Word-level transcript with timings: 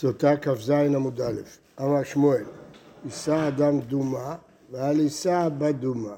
סוטה 0.00 0.36
כ"ז 0.36 0.70
עמוד 0.70 1.20
א', 1.20 1.40
אמר 1.80 2.02
שמואל, 2.02 2.44
יישא 3.04 3.48
אדם 3.48 3.80
דומה 3.80 4.36
ואל 4.70 5.00
יישא 5.00 5.48
בת 5.58 5.74
דומה. 5.74 6.14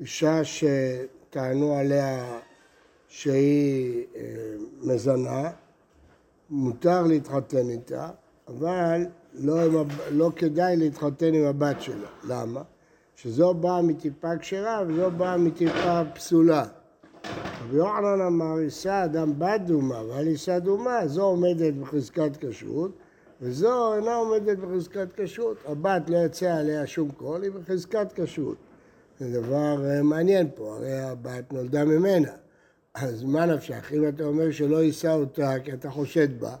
אישה 0.00 0.40
שטענו 0.44 1.74
עליה 1.74 2.38
שהיא 3.08 4.04
אה, 4.16 4.22
מזנה, 4.82 5.50
מותר 6.50 7.02
להתחתן 7.02 7.70
איתה, 7.70 8.08
אבל 8.48 9.06
לא, 9.34 9.84
לא 10.10 10.30
כדאי 10.36 10.76
להתחתן 10.76 11.34
עם 11.34 11.44
הבת 11.44 11.82
שלה. 11.82 12.08
למה? 12.24 12.62
שזו 13.16 13.54
באה 13.54 13.82
מטיפה 13.82 14.38
כשרה 14.38 14.82
וזו 14.88 15.10
באה 15.10 15.36
מטיפה 15.36 16.02
פסולה. 16.14 16.64
רבי 17.60 17.76
יוחנן 17.76 18.20
אמר, 18.20 18.60
יישא 18.60 19.04
אדם 19.04 19.38
בת 19.38 19.60
דומה 19.60 20.02
ועל 20.04 20.26
יישא 20.26 20.58
דומה, 20.58 21.06
זו 21.06 21.22
עומדת 21.22 21.74
בחזקת 21.74 22.30
כשרות 22.40 22.90
וזו 23.40 23.94
אינה 23.94 24.14
עומדת 24.14 24.58
בחזקת 24.58 25.08
כשרות. 25.16 25.56
הבת 25.66 26.10
לא 26.10 26.16
יצא 26.16 26.54
עליה 26.54 26.86
שום 26.86 27.10
קול, 27.10 27.42
היא 27.42 27.50
בחזקת 27.50 28.12
כשרות. 28.14 28.56
זה 29.20 29.40
דבר 29.40 29.84
אה, 29.90 30.02
מעניין 30.02 30.48
פה, 30.54 30.74
הרי 30.76 31.00
הבת 31.00 31.52
נולדה 31.52 31.84
ממנה. 31.84 32.32
אז 32.94 33.24
מה 33.24 33.46
נפשך? 33.46 33.92
אם 33.92 34.08
אתה 34.08 34.24
אומר 34.24 34.50
שלא 34.50 34.82
יישא 34.82 35.12
אותה 35.12 35.54
כי 35.64 35.72
אתה 35.72 35.90
חושד 35.90 36.40
בה, 36.40 36.56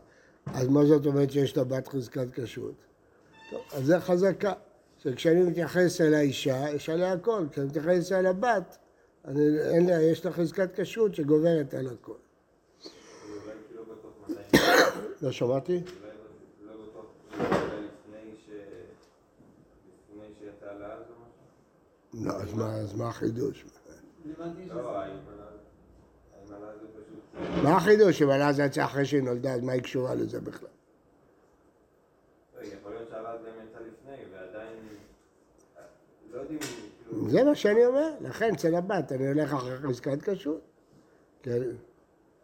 אז 0.54 0.68
מה 0.68 0.84
זאת 0.84 1.06
אומרת 1.06 1.30
שיש 1.30 1.56
לה 1.56 1.64
בת 1.64 1.88
חזקת 1.88 2.26
כשרות? 2.32 2.74
טוב, 3.50 3.60
אז 3.72 3.86
זה 3.86 4.00
חזקה, 4.00 4.52
שכשאני 4.98 5.42
מתייחס 5.42 6.00
אל 6.00 6.14
האישה, 6.14 6.64
יש 6.74 6.88
עליה 6.88 7.12
הכל, 7.12 7.44
כשאני 7.50 7.66
מתייחס 7.66 8.12
אל 8.12 8.26
הבת, 8.26 8.78
אני, 9.24 9.58
אין 9.58 9.86
לה, 9.86 10.02
יש 10.02 10.24
לה 10.24 10.32
חזקת 10.32 10.80
כשרות 10.80 11.14
שגוברת 11.14 11.74
על 11.74 11.86
הכל. 11.86 12.14
לא 15.22 15.32
שמעתי? 15.32 15.80
לא, 22.14 22.32
אז 22.32 22.94
מה 22.94 23.08
החידוש? 23.08 23.64
מה 27.62 27.76
החידוש? 27.76 28.22
אם 28.22 28.30
עלה 28.30 28.52
זה 28.52 28.62
יצא 28.62 28.84
אחרי 28.84 29.04
שהיא 29.04 29.22
נולדה, 29.22 29.54
אז 29.54 29.60
מה 29.60 29.72
היא 29.72 29.82
קשורה 29.82 30.14
לזה 30.14 30.40
בכלל? 30.40 30.68
יכול 32.62 32.92
להיות 32.92 33.08
שעלה 33.10 33.36
גם 33.36 33.42
יצא 33.42 33.78
לפני, 33.78 34.24
ועדיין... 34.32 34.78
לא 36.32 36.40
יודעים... 36.40 36.60
זה 37.26 37.44
מה 37.44 37.54
שאני 37.54 37.86
אומר, 37.86 38.14
לכן 38.20 38.54
אצל 38.54 38.74
הבת 38.74 39.12
אני 39.12 39.28
הולך 39.28 39.54
אחרי 39.54 39.76
חזקת 39.76 40.22
כשרות. 40.22 40.60
כן. 41.42 41.62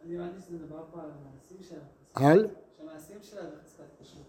אני 0.05 0.15
הבנתי 0.15 0.41
שזה 0.41 0.55
מדבר 0.55 0.83
פה 0.91 1.01
על 1.01 1.09
המעשים 1.09 1.57
שלה. 1.61 1.79
על? 2.13 2.47
שהמעשים 2.77 3.17
שלה 3.21 3.41
זה 3.41 3.55
חזקת 3.65 4.01
כשרות. 4.01 4.25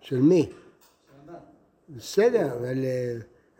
של 0.00 0.20
מי? 0.20 0.42
של 0.50 1.30
הבת. 1.30 1.42
בסדר, 1.88 2.52
אבל 2.58 2.84
אה, 2.84 3.16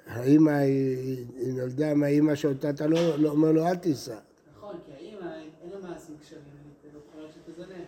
האמא 0.07 0.51
היא 0.51 1.27
נולדה 1.53 1.95
מהאמא 1.95 2.35
שאותה 2.35 2.71
אתה 2.71 2.87
לא 2.87 3.19
לא 3.19 3.29
אומר 3.29 3.53
לו 3.53 3.67
אל 3.67 3.77
תיסע. 3.77 4.19
נכון, 4.57 4.77
כי 4.87 4.93
האמא 4.93 5.35
אין 5.63 5.71
לה 5.71 5.89
מעשים 5.89 6.17
כשרים, 6.21 6.43
היא 6.83 6.93
לא 6.95 6.99
יכולה 7.09 7.33
שתזנה. 7.33 7.85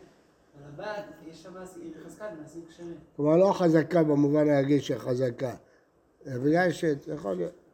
אבל 0.56 0.84
הבת, 0.84 1.04
יש 1.26 1.46
לה 1.46 1.52
מעשים, 1.52 1.82
היא 1.82 1.92
בחזקת 2.00 2.26
מעשים 2.40 2.62
כשרים. 2.68 2.98
כלומר 3.16 3.36
לא 3.36 3.52
חזקה 3.52 4.02
במובן 4.02 4.50
הרגיל 4.50 4.80
של 4.80 4.98
חזקה. 4.98 5.54
בגלל 6.26 6.72
ש... 6.72 6.84
יכול 7.14 7.34
להיות. 7.34 7.65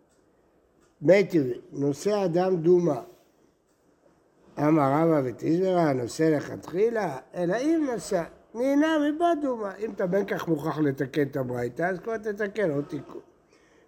טבעי, 1.06 1.60
נושא 1.72 2.24
אדם 2.24 2.56
דומה. 2.56 3.00
אמר 4.58 4.82
רבא 4.82 5.22
ותזמרה, 5.24 5.92
נושא 5.92 6.22
לכתחילה, 6.22 7.18
אלא 7.34 7.56
אם 7.56 7.88
נשא, 7.94 8.22
נהנה 8.54 8.98
מבת 8.98 9.42
דומה. 9.42 9.72
אם 9.78 9.90
אתה 9.90 10.06
בין 10.06 10.24
כך 10.24 10.48
מוכרח 10.48 10.78
לתקן 10.78 11.22
את 11.22 11.36
הברייתא, 11.36 11.82
אז 11.82 11.98
כבר 11.98 12.16
תתקן 12.16 12.70
עוד 12.70 12.84
תיקון. 12.84 13.20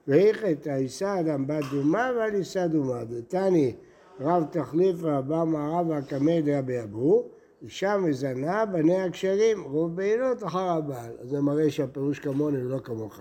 ואיכת 0.08 0.66
הישא 0.66 1.20
אדם 1.20 1.46
בת 1.46 1.64
דומה 1.70 2.10
ועל 2.16 2.34
יישא 2.34 2.66
דומה. 2.66 3.04
דתני 3.04 3.74
רב 4.20 4.44
תחליפה 4.50 5.20
בא 5.20 5.44
מערבה 5.44 6.02
קמדיה 6.02 6.62
ביבהו, 6.62 7.28
אישה 7.62 7.96
מזנה 7.98 8.66
בניה 8.66 9.10
כשרים, 9.10 9.62
רוב 9.62 9.96
בעילות 9.96 10.44
אחר 10.44 10.70
הבעל. 10.70 11.12
זה 11.22 11.40
מראה 11.40 11.70
שהפירוש 11.70 12.18
כמוני 12.18 12.64
ולא 12.66 12.78
כמוך. 12.78 13.20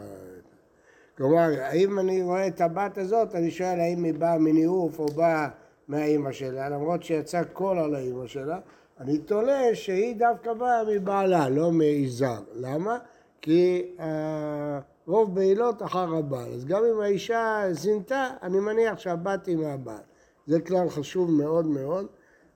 כלומר, 1.17 1.49
האם 1.61 1.99
אני 1.99 2.23
רואה 2.23 2.47
את 2.47 2.61
הבת 2.61 2.97
הזאת, 2.97 3.35
אני 3.35 3.51
שואל 3.51 3.79
האם 3.79 4.03
היא 4.03 4.13
באה 4.13 4.37
מניאוף 4.37 4.99
או 4.99 5.05
באה 5.05 5.49
מהאימא 5.87 6.31
שלה, 6.31 6.69
למרות 6.69 7.03
שיצא 7.03 7.43
קול 7.43 7.79
על 7.79 7.95
האימא 7.95 8.27
שלה, 8.27 8.59
אני 8.99 9.17
תולה 9.17 9.75
שהיא 9.75 10.15
דווקא 10.15 10.53
באה 10.53 10.83
מבעלה, 10.83 11.49
לא 11.49 11.71
מיזהר. 11.71 12.41
למה? 12.55 12.97
כי 13.41 13.85
אה, 13.99 14.79
רוב 15.07 15.35
בעילות 15.35 15.83
אחר 15.83 16.15
הבעל. 16.15 16.53
אז 16.53 16.65
גם 16.65 16.83
אם 16.93 17.01
האישה 17.01 17.63
זינתה, 17.71 18.29
אני 18.41 18.59
מניח 18.59 18.99
שהבת 18.99 19.45
היא 19.45 19.57
מהבעל. 19.57 20.03
זה 20.47 20.61
כלל 20.61 20.89
חשוב 20.89 21.31
מאוד 21.31 21.65
מאוד. 21.65 22.05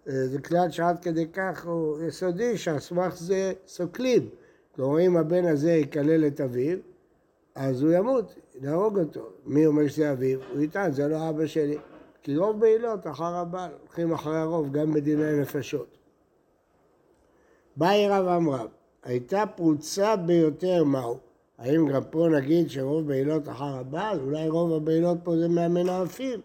אה, 0.07 0.27
זה 0.27 0.41
כלל 0.41 0.71
שעד 0.71 0.99
כדי 1.01 1.27
כך 1.33 1.65
הוא 1.65 2.01
יסודי, 2.03 2.57
שעל 2.57 2.79
סמך 2.79 3.15
זה 3.17 3.53
סוקלים. 3.67 4.29
כלומר, 4.75 4.99
אם 4.99 5.17
הבן 5.17 5.45
הזה 5.45 5.71
יקלל 5.71 6.27
את 6.27 6.41
אביו, 6.41 6.77
אז 7.57 7.81
הוא 7.81 7.91
ימות, 7.91 8.35
נהרוג 8.61 8.99
אותו. 8.99 9.29
מי 9.45 9.65
אומר 9.65 9.87
שזה 9.87 10.11
אביו? 10.11 10.39
הוא 10.53 10.61
יטען, 10.61 10.91
זה 10.91 11.07
לא 11.07 11.29
אבא 11.29 11.45
שלי. 11.45 11.77
כי 12.23 12.37
רוב 12.37 12.59
בעילות 12.59 13.07
אחר 13.07 13.35
הבעל, 13.35 13.71
הולכים 13.81 14.13
אחרי 14.13 14.37
הרוב, 14.37 14.71
גם 14.71 14.93
בדיני 14.93 15.41
נפשות. 15.41 15.97
באי 17.77 18.07
רב 18.09 18.27
אמרם, 18.27 18.67
הייתה 19.03 19.43
פרוצה 19.55 20.15
ביותר 20.15 20.83
מהו? 20.83 21.17
האם 21.57 21.87
גם 21.87 22.01
פה 22.09 22.27
נגיד 22.31 22.69
שרוב 22.69 23.07
בעילות 23.07 23.49
אחר 23.49 23.77
הבעל? 23.77 24.19
אולי 24.19 24.49
רוב 24.49 24.73
הבעילות 24.73 25.17
פה 25.23 25.37
זה 25.37 25.47
מהמנאפים. 25.47 26.41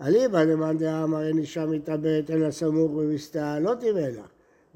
אליבא 0.00 0.44
דמאן 0.44 0.78
דאמר 0.78 1.26
אין 1.26 1.38
אישה 1.38 1.66
מתאבדת 1.66 2.30
אלא 2.30 2.50
סמוך 2.50 2.90
במסתעה, 2.90 3.60
לא 3.60 3.74
תיבא 3.74 4.08
לך. 4.08 4.26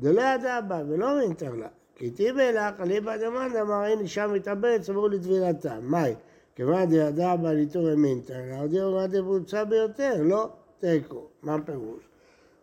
דלא 0.00 0.20
ידע 0.20 0.60
בה 0.60 0.82
ולא 0.88 1.19
מינתר 1.19 1.54
לה. 1.54 1.69
כי 1.98 2.10
תיבא 2.10 2.50
לך, 2.50 2.81
אליבא 2.81 3.16
דמאן 3.16 3.53
דאמר 3.53 3.86
אין 3.86 4.00
אישה 4.00 4.26
מתאבדת 4.26 4.82
סמוך 4.82 5.04
לטבילתה. 5.10 5.81
מאי? 5.82 6.14
כיוון 6.54 6.84
דידע 6.84 7.36
בה 7.36 7.53
ליטור 7.53 7.94
מינתר 7.94 8.34
לה, 8.50 8.60
הודיעו 8.60 8.94
מה 8.94 9.06
דפרוצה 9.06 9.64
ביותר, 9.64 10.14
לא 10.22 10.48
תיקו. 10.78 11.26
מה 11.42 11.54
הפירוש? 11.54 12.08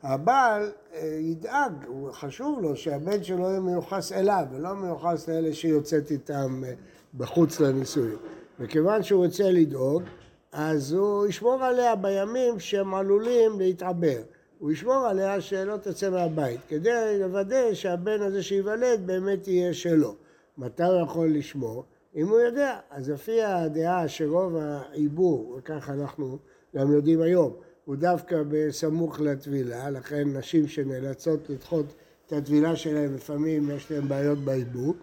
הבעל 0.03 0.71
אה, 0.93 1.17
ידאג, 1.21 1.71
הוא 1.87 2.11
חשוב 2.11 2.59
לו 2.61 2.75
שהבן 2.75 3.23
שלו 3.23 3.49
יהיה 3.49 3.59
מיוחס 3.59 4.11
אליו 4.11 4.43
ולא 4.51 4.73
מיוחס 4.73 5.29
לאלה 5.29 5.53
שיוצאת 5.53 6.11
איתם 6.11 6.63
אה, 6.67 6.73
בחוץ 7.17 7.59
לנישואים. 7.59 8.17
וכיוון 8.59 9.03
שהוא 9.03 9.25
רוצה 9.25 9.51
לדאוג, 9.51 10.03
אז 10.51 10.93
הוא 10.93 11.27
ישמור 11.27 11.63
עליה 11.63 11.95
בימים 11.95 12.59
שהם 12.59 12.95
עלולים 12.95 13.59
להתעבר. 13.59 14.21
הוא 14.59 14.71
ישמור 14.71 15.07
עליה 15.07 15.41
שלא 15.41 15.77
תצא 15.77 16.09
מהבית, 16.09 16.59
כדי 16.67 17.19
לוודא 17.19 17.73
שהבן 17.73 18.21
הזה 18.21 18.43
שייוולד 18.43 19.01
באמת 19.05 19.47
יהיה 19.47 19.73
שלו. 19.73 20.15
מתי 20.57 20.83
הוא 20.83 21.01
יכול 21.03 21.29
לשמור? 21.33 21.83
אם 22.15 22.27
הוא 22.27 22.39
יודע. 22.39 22.79
אז 22.89 23.09
לפי 23.09 23.43
הדעה 23.43 24.07
שרוב 24.07 24.55
העיבור, 24.55 25.55
וכך 25.57 25.89
אנחנו 25.89 26.37
גם 26.75 26.91
יודעים 26.91 27.21
היום, 27.21 27.53
הוא 27.85 27.95
דווקא 27.95 28.43
בסמוך 28.47 29.19
לטבילה, 29.19 29.89
לכן 29.89 30.37
נשים 30.37 30.67
שנאלצות 30.67 31.49
לדחות 31.49 31.85
את 32.27 32.33
הטבילה 32.33 32.75
שלהן, 32.75 33.13
לפעמים 33.13 33.69
יש 33.71 33.91
להן 33.91 34.07
בעיות 34.07 34.37
בעיבור. 34.37 34.93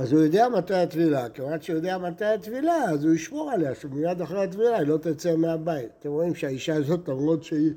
אז 0.00 0.12
הוא 0.12 0.20
יודע 0.22 0.48
מתי 0.48 0.74
הטבילה, 0.74 1.28
כיוון 1.28 1.60
שהוא 1.60 1.76
יודע 1.76 1.98
מתי 1.98 2.24
הטבילה, 2.24 2.84
אז 2.84 3.04
הוא 3.04 3.14
ישמור 3.14 3.50
עליה, 3.50 3.74
שמיד 3.74 4.20
אחרי 4.20 4.44
הטבילה 4.44 4.78
היא 4.78 4.86
לא 4.86 4.96
תצא 4.96 5.36
מהבית. 5.36 5.88
אתם 5.98 6.08
רואים 6.08 6.34
שהאישה 6.34 6.74
הזאת, 6.74 7.08
למרות 7.08 7.44
שהיא 7.44 7.72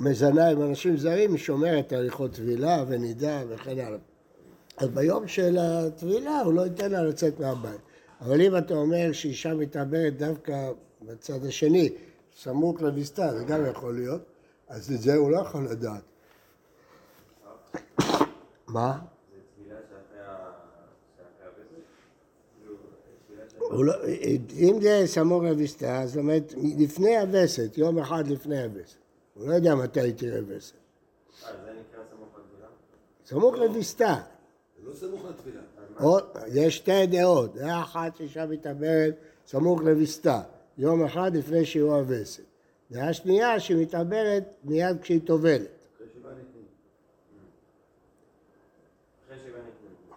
מזנה 0.00 0.48
עם 0.48 0.62
אנשים 0.62 0.96
זרים, 0.96 1.30
היא 1.30 1.38
שומרת 1.38 1.92
הליכות 1.92 2.32
טבילה 2.32 2.84
ונידה 2.88 3.42
וכן 3.48 3.78
הלאה. 3.78 3.98
אז 4.76 4.88
ביום 4.88 5.28
של 5.28 5.56
הטבילה 5.60 6.40
הוא 6.40 6.54
לא 6.54 6.62
ייתן 6.62 6.90
לה 6.90 7.02
לצאת 7.02 7.40
מהבית. 7.40 7.80
אבל 8.20 8.40
אם 8.40 8.56
אתה 8.56 8.74
אומר 8.74 9.12
שאישה 9.12 9.54
מתעברת 9.54 10.16
דווקא 10.18 10.70
בצד 11.02 11.44
השני, 11.44 11.92
סמוך 12.38 12.82
לוויסתה, 12.82 13.38
זה 13.38 13.44
גם 13.44 13.66
יכול 13.66 13.94
להיות, 13.94 14.22
אז 14.68 14.92
את 14.92 15.00
זה 15.00 15.14
הוא 15.14 15.30
לא 15.30 15.40
יכול 15.40 15.68
לדעת. 15.70 16.02
מה? 18.68 18.98
לא, 23.72 23.94
אם 24.58 24.78
זה 24.82 25.02
סמור 25.06 25.50
אביסתא, 25.50 26.06
זאת 26.06 26.16
אומרת, 26.16 26.54
לפני 26.78 27.16
הווסת, 27.16 27.78
יום 27.78 27.98
אחד 27.98 28.28
לפני 28.28 28.62
הווסת. 28.62 28.96
הוא 29.34 29.48
לא 29.48 29.54
יודע 29.54 29.74
מתי 29.74 30.00
היא 30.00 30.14
תראה 30.14 30.40
וסת. 30.46 30.74
אה, 31.44 31.50
זה 31.64 31.70
נקרא 31.70 32.02
סמוך 33.26 33.58
לביסתה. 33.58 34.14
זה 34.82 34.88
לא 34.88 34.94
סמוך 34.94 35.24
לתפילה. 35.24 35.60
יש 36.46 36.76
שתי 36.76 37.06
דעות, 37.06 37.54
דעה 37.54 37.82
אחת 37.82 38.16
שאישה 38.16 38.46
מתעברת 38.46 39.14
סמוך 39.46 39.82
לביסתה. 39.82 40.42
יום 40.78 41.04
אחד 41.04 41.36
לפני 41.36 41.64
שהיא 41.64 41.82
אוהב 41.82 42.12
הווסת. 42.12 42.42
דעה 42.90 43.12
שנייה 43.12 43.60
שמתעברת 43.60 44.44
מיד 44.64 44.96
כשהיא 45.02 45.20
טובלת. 45.24 45.76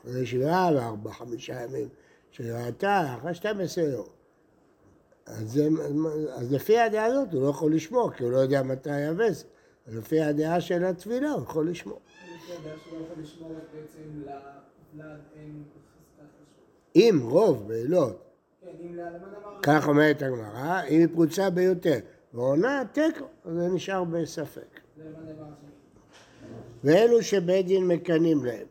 אחרי 0.05 0.25
שבעה 0.25 0.69
וארבע, 0.75 1.11
חמישה 1.11 1.63
ימים. 1.63 1.87
שראתה, 2.31 3.15
אחרי 3.17 3.33
12 3.33 3.83
יום. 3.83 4.05
אז, 5.25 5.51
זה, 5.51 5.67
אז 6.33 6.53
לפי 6.53 6.79
הדעה 6.79 7.05
הזאת 7.05 7.33
הוא 7.33 7.41
לא 7.41 7.47
יכול 7.47 7.75
לשמור, 7.75 8.11
כי 8.11 8.23
הוא 8.23 8.31
לא 8.31 8.37
יודע 8.37 8.63
מתי. 8.63 8.89
אז 8.89 9.45
לפי 9.87 10.21
הדעה 10.21 10.61
של 10.61 10.85
התפילה 10.85 11.31
הוא 11.31 11.43
יכול 11.43 11.69
לשמור. 11.69 11.99
לפי 12.35 12.53
הדעה 12.53 12.77
כשרות. 12.83 13.07
אם 16.95 17.19
רוב 17.23 17.67
בעילות. 17.67 18.23
כך 19.61 19.87
אומרת 19.87 20.21
הגמרא, 20.21 20.81
אם 20.89 20.99
היא 20.99 21.07
פרוצה 21.13 21.49
ביותר, 21.49 21.99
ועונה 22.33 22.83
תיקו, 22.93 23.25
זה 23.45 23.67
נשאר 23.67 24.03
בספק. 24.03 24.79
ואלו 26.83 27.23
שבית 27.23 27.65
דין 27.65 27.87
מקנאים 27.87 28.45
להם. 28.45 28.67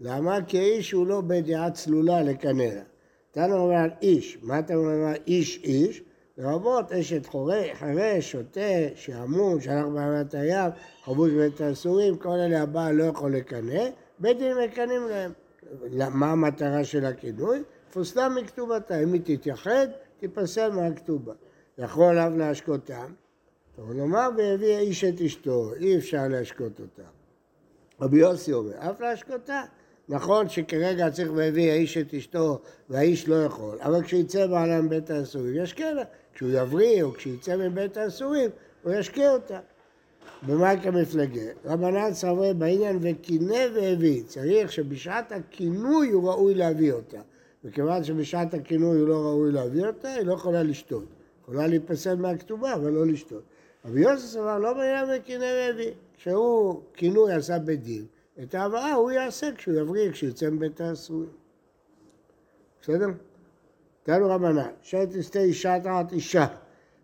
למה? 0.00 0.38
כי 0.46 0.58
האיש 0.58 0.92
הוא 0.92 1.06
לא 1.06 1.20
בדעה 1.20 1.70
צלולה 1.70 2.22
לקנא 2.22 2.62
לה. 2.62 2.82
תנו 3.30 3.56
אומר 3.56 3.86
איש, 4.02 4.38
מה 4.42 4.58
אתה 4.58 4.74
אומר 4.74 5.12
איש 5.26 5.60
איש? 5.64 6.02
לרבות 6.38 6.92
אשת 6.92 7.26
חורש, 7.26 7.82
שוטה, 8.20 8.60
שעמום, 8.94 9.60
שהלך 9.60 9.86
בעמת 9.86 10.34
הים, 10.34 10.70
חבוש 11.04 11.30
בית 11.32 11.60
האסורים, 11.60 12.16
כל 12.16 12.28
אלה 12.28 12.62
הבעל 12.62 12.94
לא 12.94 13.04
יכול 13.04 13.36
לקנא, 13.36 13.84
בית 14.18 14.38
דין 14.38 14.56
מקנאים 14.64 15.02
להם. 15.08 15.32
מה 16.20 16.32
המטרה 16.32 16.84
של 16.84 17.04
הכינוי? 17.04 17.62
פוסלה 17.92 18.28
מכתובתה, 18.28 19.02
אם 19.02 19.12
היא 19.12 19.20
תתייחד, 19.24 19.86
תיפסל 20.18 20.70
מהכתובה. 20.70 21.32
יכול 21.78 22.04
עליו 22.04 22.32
להשקותם, 22.38 23.12
נאמר 23.78 24.28
והביא 24.36 24.76
האיש 24.76 25.04
את 25.04 25.20
אשתו, 25.20 25.74
אי 25.74 25.96
אפשר 25.96 26.28
להשקות 26.28 26.80
אותה. 26.80 27.02
רבי 28.00 28.18
יוסי 28.18 28.52
אומר, 28.52 28.90
אף 28.90 29.00
להשקותה. 29.00 29.62
נכון 30.08 30.48
שכרגע 30.48 31.10
צריך 31.10 31.30
והביא 31.34 31.70
האיש 31.70 31.98
את 31.98 32.14
אשתו 32.14 32.58
והאיש 32.90 33.28
לא 33.28 33.44
יכול, 33.44 33.78
אבל 33.80 34.02
כשיצא 34.02 34.46
בעלה 34.46 34.82
מבית 34.82 35.10
האסורים 35.10 35.54
ישקה 35.56 35.92
לה. 35.92 36.02
כשהוא 36.34 36.50
יבריא 36.50 37.02
או 37.02 37.12
כשיצא 37.12 37.56
מבית 37.56 37.96
האסורים 37.96 38.50
הוא 38.82 38.92
ישקה 38.92 39.30
אותה. 39.32 39.58
במה 40.42 40.80
כמפלגה? 40.82 41.42
רבנן 41.64 42.14
סברי 42.14 42.54
בעניין 42.54 42.98
וקינא 43.02 43.66
והביא. 43.74 44.22
צריך 44.26 44.72
שבשעת 44.72 45.32
הכינוי 45.32 46.10
הוא 46.10 46.28
ראוי 46.28 46.54
להביא 46.54 46.92
אותה. 46.92 47.20
וכיוון 47.64 48.04
שבשעת 48.04 48.54
הכינוי 48.54 49.00
הוא 49.00 49.08
לא 49.08 49.16
ראוי 49.24 49.52
להביא 49.52 49.86
אותה, 49.86 50.08
היא 50.08 50.26
לא 50.26 50.32
יכולה 50.32 50.62
לשתות. 50.62 51.04
יכולה 51.42 51.66
להיפסל 51.66 52.14
מהכתובה, 52.14 52.74
אבל 52.74 52.90
לא 52.90 53.06
לשתות. 53.06 53.42
רבי 53.84 54.00
יוסף 54.00 54.38
אמר, 54.38 54.58
לא 54.58 54.72
בעניין 54.72 55.04
וקינא 55.16 55.44
והביא. 55.44 55.90
כשהוא 56.16 56.80
כינוי 56.94 57.32
עשה 57.32 57.58
בית 57.58 57.80
את 58.42 58.54
ההבאה 58.54 58.94
הוא 58.94 59.10
יעשה 59.10 59.52
כשהוא 59.56 59.74
יבריא, 59.74 60.10
כשיצא 60.10 60.50
מבית 60.50 60.80
האסורים. 60.80 61.28
בסדר? 62.82 63.08
תנו 64.02 64.28
רבנן, 64.28 64.68
שאת 64.82 65.08
תסתה 65.10 65.40
אישה 65.40 65.80
תחת 65.80 66.12
אישה, 66.12 66.46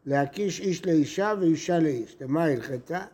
להקיש 0.07 0.61
איש 0.61 0.87
לאישה 0.87 1.35
ואישה 1.41 1.79
לאיש. 1.79 2.17
למה 2.21 2.45
הלכתה? 2.45 3.05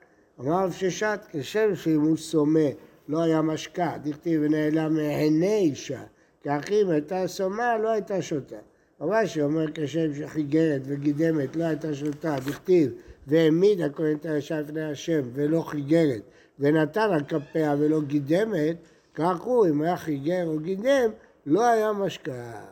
אמר 0.41 0.65
רב 0.65 0.73
ששת, 0.73 1.20
כשם 1.31 1.75
שאם 1.75 2.00
הוא 2.00 2.17
סומה 2.17 2.69
לא 3.09 3.23
היה 3.23 3.43
משקה, 3.43 3.93
דכתיב 4.03 4.41
ונעלם 4.44 4.94
מעיני 4.94 5.59
אישה, 5.59 6.03
כך 6.44 6.71
אם 6.71 6.91
הייתה 6.91 7.26
סומה 7.26 7.79
לא 7.79 7.88
הייתה 7.88 8.23
שותה. 8.23 8.56
רש"י 9.00 9.43
אומר 9.43 9.64
כשם 9.75 10.14
שחיגרת 10.14 10.82
וגידמת 10.85 11.56
לא 11.56 11.64
הייתה 11.64 11.94
שותה, 11.94 12.37
דכתיב 12.47 12.93
והעמיד 13.29 13.81
הכהן 13.81 14.17
את 14.17 14.27
האישה 14.27 14.61
לפני 14.61 14.85
השם 14.85 15.21
ולא 15.33 15.61
חיגרת, 15.61 16.23
ונתן 16.59 17.11
על 17.13 17.25
כפיה 17.29 17.75
ולא 17.79 18.01
גידמת, 18.01 18.77
כך 19.15 19.41
הוא, 19.41 19.67
אם 19.67 19.83
היה 19.83 19.97
חיגר 19.97 20.47
או 20.47 20.59
גידם, 20.59 21.11
לא 21.47 21.67
היה 21.67 21.93
משקה. 21.93 22.65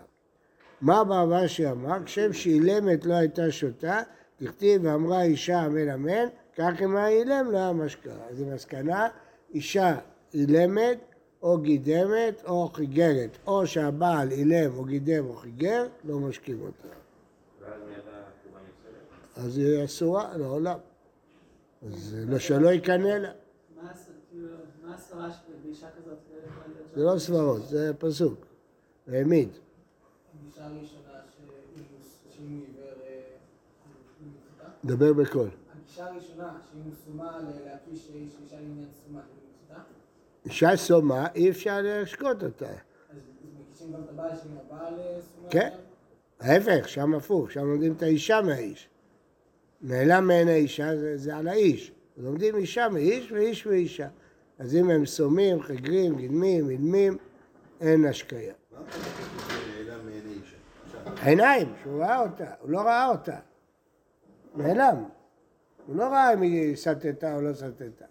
מה 0.81 1.05
בעבר 1.05 1.47
שאמר? 1.47 2.05
כשם 2.05 2.33
שאילמת 2.33 3.07
לא 3.07 3.15
הייתה 3.15 3.51
שותה, 3.51 4.01
תכתיב 4.37 4.85
ואמרה 4.85 5.23
אישה 5.23 5.67
אמן 5.67 5.89
אמן, 5.89 6.27
כך 6.57 6.83
אם 6.85 6.97
היה 6.97 7.09
אילם 7.09 7.51
לא 7.51 7.59
היה 7.59 7.73
משקה. 7.73 8.15
אז 8.31 8.43
המסקנה, 8.43 9.09
אישה 9.55 9.97
אילמת 10.35 10.99
או 11.43 11.59
גידמת 11.59 12.43
או 12.47 12.69
חיגרת, 12.69 13.39
או 13.47 13.67
שהבעל 13.67 14.31
אילם 14.31 14.77
או 14.77 14.85
גידם 14.85 15.27
או 15.27 15.35
חיגר, 15.35 15.87
לא 16.05 16.19
משקים 16.19 16.61
אותה. 16.63 16.89
ואז 17.61 17.81
מיד 17.89 17.99
הכתובה 17.99 18.59
נפסלת. 18.69 19.26
אז 19.37 19.59
היא 19.59 19.85
אסורה 19.85 20.37
לעולם. 20.37 20.79
אז 21.87 22.17
לא 22.29 22.39
שלא 22.39 22.69
יקנא 22.73 23.07
לה. 23.07 23.33
מה 23.77 23.91
הס- 23.91 24.11
כאילו, 24.31 24.49
הסברה 24.95 25.29
שבאישה 25.33 25.87
כזאת 25.91 26.19
לא 26.95 26.95
זה 26.95 27.05
לא 27.15 27.19
סברות, 27.19 27.69
זה 27.69 27.93
פסוק. 27.99 28.47
העמיד. 29.09 29.49
אה? 34.61 34.69
דבר 34.85 35.13
בקול. 35.13 35.49
הגישה 35.73 36.07
הראשונה, 36.07 36.59
שאם 36.73 36.81
הוא 36.85 36.93
סומה 37.07 37.39
ל- 37.39 37.65
להקיש 37.69 38.11
איש 38.15 38.33
אישה 38.45 38.57
לעניין 38.57 38.87
סומה? 39.07 39.21
אישה 40.47 40.77
סומה, 40.77 41.27
אי 41.35 41.51
אפשר 41.51 41.81
להשקות 41.83 42.43
אותה. 42.43 42.67
אה? 42.67 42.77
כן. 45.51 45.71
ההפך, 46.41 46.89
שם 46.89 47.15
הפוך, 47.15 47.51
שם 47.53 47.61
לומדים 47.67 47.93
את 47.93 48.03
האישה 48.03 48.41
מהאיש. 48.43 48.89
נעלם 49.81 50.27
מעין 50.27 50.49
האישה 50.49 50.97
זה, 50.97 51.17
זה 51.17 51.37
על 51.37 51.49
האיש. 51.49 51.93
לומדים 52.17 52.57
אישה 52.57 52.89
מאיש 52.89 53.33
ואיש 53.33 53.67
מאישה. 53.67 54.09
אז 54.59 54.77
אם 54.77 54.91
הם 54.91 55.07
סומים, 55.07 55.63
חגרים, 55.63 56.15
גדמים, 56.15 56.71
אילמים, 56.71 57.17
אין 57.81 58.05
השקיה. 58.05 58.55
מה 58.73 58.79
אתה 58.81 58.93
חושב 58.93 59.49
שנעלם 59.49 60.07
מעיני 60.07 60.33
אישה? 60.33 60.57
עכשיו, 60.85 61.27
עיניים, 61.27 61.73
שהוא 61.83 62.03
ראה 62.03 62.21
אותה, 62.21 62.51
הוא 62.61 62.71
לא 62.71 62.81
ראה 62.81 63.09
אותה. 63.09 63.39
נעלם. 64.57 65.05
הוא 65.87 65.97
לא 65.97 66.05
ראה 66.05 66.33
אם 66.33 66.43
היא 66.43 66.77
סטתה 66.77 67.35
או 67.35 67.41
לא 67.41 67.55
סטתה. 67.55 68.05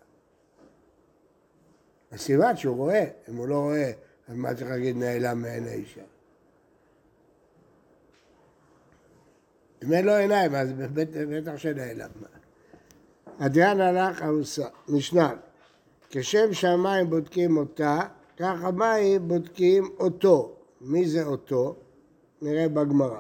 אז 2.12 2.20
סימן 2.20 2.58
שהוא 2.58 2.76
רואה, 2.76 3.06
אם 3.30 3.36
הוא 3.36 3.48
לא 3.48 3.60
רואה, 3.60 3.92
אז 4.28 4.36
מה 4.36 4.54
צריך 4.54 4.70
להגיד 4.70 4.98
נעלם 4.98 5.42
מעין 5.42 5.68
האישה? 5.68 6.02
אם 9.86 9.94
אין 9.94 10.06
לו 10.06 10.14
עיניים, 10.14 10.56
אז 10.56 10.70
בטח 11.30 11.58
שנעלם. 11.58 12.10
הדיין 13.40 13.82
הלך 13.82 14.22
ארוסה, 14.22 14.68
משנה, 14.90 15.34
כשם 16.10 16.54
שהמים 16.54 17.10
בודקים 17.10 17.58
אותה, 17.58 18.00
כך 18.38 18.64
המים 18.64 19.28
בודקים 19.28 19.90
אותו. 20.00 20.52
מי 20.82 21.08
זה 21.08 21.24
אותו? 21.24 21.76
נראה 22.42 22.70
בגמרא. 22.70 23.20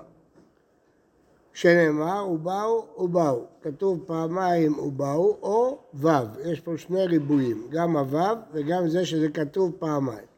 שנאמר, 1.54 2.28
ובאו, 2.32 2.86
ובאו. 2.98 3.46
כתוב 3.62 4.04
פעמיים 4.06 4.80
ובאו, 4.80 5.38
או 5.42 5.80
וו. 5.94 6.10
יש 6.46 6.60
פה 6.60 6.78
שני 6.78 7.06
ריבועים, 7.06 7.68
גם 7.70 7.98
הוו 7.98 8.38
וגם 8.54 8.88
זה 8.88 9.06
שזה 9.06 9.30
כתוב 9.30 9.72
פעמיים. 9.80 10.35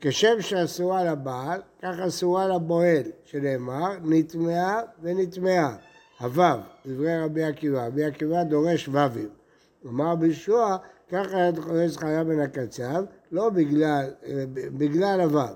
כשם 0.00 0.40
שאסורה 0.40 1.04
לבעל, 1.04 1.60
כך 1.82 1.94
אסורה 2.06 2.48
לבועל, 2.48 3.02
שנאמר, 3.24 3.92
נטמעה 4.04 4.80
ונטמעה. 5.02 5.76
הוו, 6.20 6.58
דברי 6.86 7.18
רבי 7.24 7.44
עקיבא. 7.44 7.86
רבי 7.86 8.04
עקיבא 8.04 8.42
דורש 8.42 8.88
וווים. 8.88 9.28
אמר 9.86 10.14
בישוע, 10.14 10.76
ככה 11.08 11.36
היה 11.36 11.50
חורש 11.60 11.96
חיה 11.96 12.24
בן 12.24 12.40
הקצב, 12.40 13.04
לא 13.32 13.50
בגלל, 13.50 14.10
בגלל 14.54 15.20
הוו. 15.20 15.54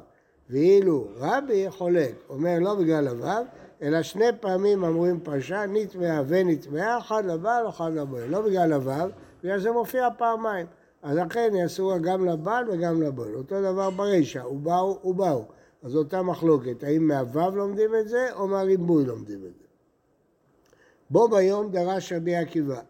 ואילו 0.50 1.08
רבי 1.16 1.66
חולק, 1.70 2.14
אומר 2.28 2.58
לא 2.60 2.74
בגלל 2.74 3.08
הוו, 3.08 3.44
אלא 3.82 4.02
שני 4.02 4.26
פעמים 4.40 4.84
אומרים 4.84 5.20
פרשה, 5.20 5.66
נטמעה 5.66 6.22
ונטמעה, 6.28 6.98
אחד 6.98 7.24
לבעל, 7.24 7.68
אחד 7.68 7.90
לבועל. 7.94 8.28
לא 8.28 8.40
בגלל 8.40 8.72
הוו, 8.72 9.08
בגלל 9.42 9.60
זה 9.60 9.72
מופיע 9.72 10.08
פעמיים. 10.18 10.66
אז 11.02 11.16
לכן 11.16 11.50
היא 11.52 11.66
אסורה 11.66 11.98
גם 11.98 12.24
לבעל 12.24 12.70
וגם 12.70 13.02
לבועל. 13.02 13.34
אותו 13.34 13.62
דבר 13.62 13.90
ברישא, 13.90 14.38
ובאו 14.38 15.00
ובאו. 15.04 15.44
אז 15.82 15.96
אותה 15.96 16.22
מחלוקת, 16.22 16.84
האם 16.84 17.08
מהוו 17.08 17.56
לומדים 17.56 17.90
את 18.00 18.08
זה, 18.08 18.32
או 18.32 18.48
מהריבוי 18.48 19.04
לומדים 19.04 19.38
את 19.38 19.54
זה. 19.54 19.66
בו 21.10 21.28
ביום 21.28 21.70
דרש 21.70 22.12
רבי 22.12 22.36
עקיבא. 22.36 22.80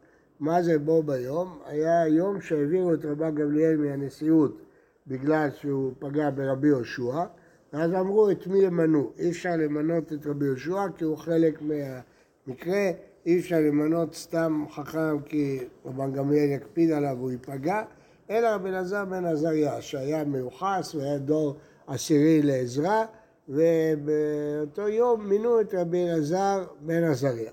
מה 0.40 0.62
זה 0.62 0.78
בו 0.78 1.02
ביום? 1.02 1.58
היה 1.66 2.08
יום 2.08 2.40
שהעבירו 2.40 2.94
את 2.94 3.04
רבן 3.04 3.34
גמליאל 3.34 3.76
מהנשיאות 3.76 4.62
בגלל 5.06 5.48
שהוא 5.50 5.92
פגע 5.98 6.30
ברבי 6.30 6.68
יהושע, 6.68 7.24
ואז 7.72 7.92
אמרו 7.92 8.30
את 8.30 8.46
מי 8.46 8.58
ימנו. 8.58 9.12
אי 9.18 9.30
אפשר 9.30 9.56
למנות 9.56 10.12
את 10.12 10.26
רבי 10.26 10.44
יהושע 10.44 10.86
כי 10.96 11.04
הוא 11.04 11.16
חלק 11.16 11.62
מהמקרה, 11.62 12.90
אי 13.26 13.38
אפשר 13.38 13.56
למנות 13.60 14.14
סתם 14.14 14.64
חכם 14.70 15.20
כי 15.24 15.58
רבן 15.84 16.12
גמליאל 16.12 16.50
יקפיד 16.50 16.90
עליו 16.90 17.16
והוא 17.18 17.30
ייפגע, 17.30 17.82
אלא 18.30 18.48
רבי 18.48 18.68
אלעזר 18.68 19.04
בן 19.04 19.24
עזריה 19.24 19.82
שהיה 19.82 20.24
מיוחס 20.24 20.94
והיה 20.94 21.18
דור 21.18 21.56
עשירי 21.86 22.42
לעזרה, 22.42 23.06
ובאותו 23.48 24.88
יום 24.88 25.28
מינו 25.28 25.60
את 25.60 25.74
רבי 25.74 26.04
אלעזר 26.04 26.64
בן 26.80 27.04
עזריה. 27.04 27.52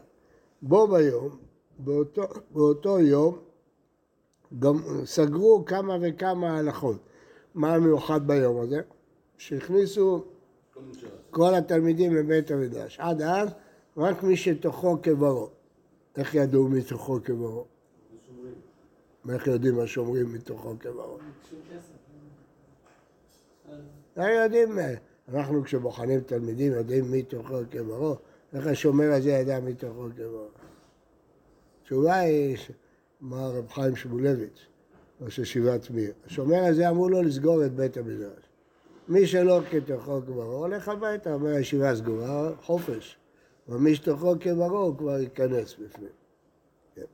בו 0.62 0.88
ביום, 0.88 1.38
באותו, 1.80 2.22
באותו 2.52 3.00
יום, 3.00 3.40
גם 4.60 4.78
סגרו 5.06 5.64
כמה 5.66 5.98
וכמה 6.02 6.58
הלכות. 6.58 6.98
מה 7.56 7.74
המיוחד 7.76 8.28
ביום 8.28 8.60
הזה? 8.62 8.82
שהכניסו 9.38 10.24
כל 11.30 11.52
מי 11.52 11.58
התלמידים 11.58 12.16
לבית 12.16 12.52
המדרש. 12.52 13.00
עד 13.00 13.22
אז, 13.22 13.50
רק 13.98 14.24
מי 14.24 14.38
שתוכו 14.38 14.98
כברו. 15.04 15.50
איך 16.18 16.36
ידעו 16.36 16.68
מתוכו 16.68 17.20
כברו? 17.24 17.66
ואיך 19.28 19.48
יודעים 19.48 19.76
מה 19.76 19.88
שאומרים 19.88 20.34
מתוכו 20.34 20.74
כברו? 20.80 21.18
לא 24.18 24.24
יודעים, 24.24 24.80
אה, 24.80 24.94
אנחנו 25.28 25.64
כשבוחנים 25.64 26.20
תלמידים 26.20 26.72
יודעים 26.72 27.12
מי 27.12 27.24
תוכו 27.24 27.58
כברו, 27.72 28.16
איך 28.54 28.68
השומר 28.68 29.12
הזה 29.12 29.30
ידע 29.30 29.60
מי 29.60 29.74
תוכו 29.74 30.08
כברו. 30.16 30.48
התשובה 31.82 32.16
היא, 32.16 32.58
אמר 33.24 33.52
רב 33.52 33.68
חיים 33.70 33.96
שמואלביץ, 33.96 34.60
ראש 35.22 35.40
ישיבת 35.40 35.90
מיר, 35.90 36.14
השומר 36.26 36.64
הזה 36.64 36.90
אמרו 36.90 37.10
לו 37.10 37.22
לסגור 37.22 37.66
את 37.66 37.72
בית 37.72 37.98
המדרש. 37.98 38.44
מי 39.08 39.28
שלא 39.28 39.62
כתוכו 39.72 40.22
כברו 40.22 40.56
הולך 40.56 40.90
הביתה, 40.90 41.34
אומר 41.34 41.50
הישיבה 41.50 41.96
סגורה, 41.96 42.52
חופש. 42.62 43.18
ומי 43.70 43.96
שתוכו 43.96 44.34
כברו 44.40 44.98
כבר 44.98 45.20
ייכנס 45.20 45.76
בפנים. 45.76 46.10
כן. 46.96 47.06